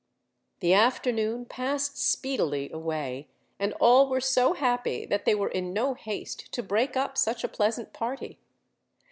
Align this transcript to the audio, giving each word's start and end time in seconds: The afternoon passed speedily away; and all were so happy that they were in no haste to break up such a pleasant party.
The 0.61 0.73
afternoon 0.73 1.45
passed 1.45 1.95
speedily 1.95 2.71
away; 2.71 3.27
and 3.59 3.73
all 3.79 4.09
were 4.09 4.19
so 4.19 4.53
happy 4.53 5.05
that 5.05 5.25
they 5.25 5.35
were 5.35 5.49
in 5.49 5.73
no 5.73 5.93
haste 5.93 6.51
to 6.53 6.63
break 6.63 6.97
up 6.97 7.19
such 7.19 7.43
a 7.43 7.47
pleasant 7.47 7.93
party. 7.93 8.39